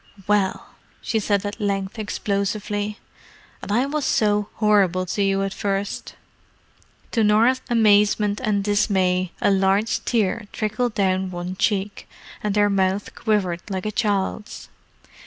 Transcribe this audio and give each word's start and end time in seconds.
"Well!" 0.25 0.69
she 0.99 1.19
said 1.19 1.45
at 1.45 1.59
length 1.61 1.99
explosively. 1.99 2.97
"And 3.61 3.71
I 3.71 3.85
was 3.85 4.03
so 4.03 4.49
horrible 4.55 5.05
to 5.05 5.21
you 5.21 5.43
at 5.43 5.53
first!" 5.53 6.15
To 7.11 7.23
Norah's 7.23 7.61
amazement 7.69 8.41
and 8.43 8.63
dismay 8.63 9.31
a 9.41 9.51
large 9.51 10.03
tear 10.03 10.47
trickled 10.51 10.95
down 10.95 11.29
one 11.29 11.55
cheek, 11.55 12.09
and 12.41 12.55
her 12.55 12.67
mouth 12.67 13.13
quivered 13.13 13.61
like 13.69 13.85
a 13.85 13.91
child's. 13.91 14.69